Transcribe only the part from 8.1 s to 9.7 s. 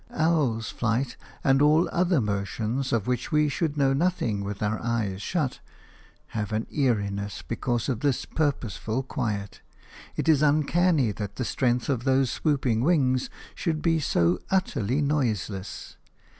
purposeful quiet;